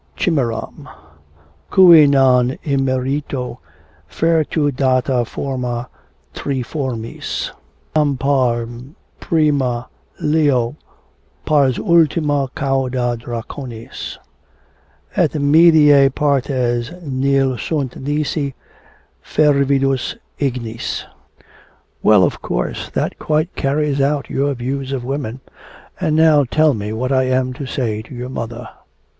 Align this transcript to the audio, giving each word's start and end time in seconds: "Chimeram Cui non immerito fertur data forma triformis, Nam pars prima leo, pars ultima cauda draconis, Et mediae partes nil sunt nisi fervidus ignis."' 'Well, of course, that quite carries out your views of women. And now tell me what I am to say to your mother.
"Chimeram 0.17 0.89
Cui 1.69 2.07
non 2.07 2.57
immerito 2.65 3.59
fertur 4.09 4.71
data 4.75 5.23
forma 5.23 5.89
triformis, 6.33 7.51
Nam 7.95 8.17
pars 8.17 8.67
prima 9.19 9.87
leo, 10.19 10.75
pars 11.45 11.77
ultima 11.77 12.49
cauda 12.55 13.15
draconis, 13.15 14.17
Et 15.15 15.31
mediae 15.39 16.09
partes 16.09 16.91
nil 17.03 17.55
sunt 17.59 17.95
nisi 18.01 18.55
fervidus 19.23 20.15
ignis."' 20.39 21.05
'Well, 22.01 22.23
of 22.23 22.41
course, 22.41 22.89
that 22.89 23.19
quite 23.19 23.55
carries 23.55 24.01
out 24.01 24.31
your 24.31 24.55
views 24.55 24.93
of 24.93 25.03
women. 25.05 25.41
And 25.99 26.15
now 26.15 26.43
tell 26.43 26.73
me 26.73 26.91
what 26.91 27.11
I 27.11 27.25
am 27.25 27.53
to 27.53 27.67
say 27.67 28.01
to 28.01 28.15
your 28.15 28.29
mother. 28.29 28.67